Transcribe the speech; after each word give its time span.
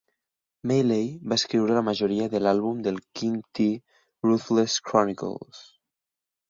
Maylay 0.69 1.11
va 1.33 1.37
escriure 1.41 1.75
la 1.79 1.83
majoria 1.89 2.31
de 2.33 2.43
l'àlbum 2.45 2.81
del 2.89 2.99
King 3.21 3.39
T 3.61 3.69
"Ruthless 4.29 4.81
Chronicles". 4.91 5.67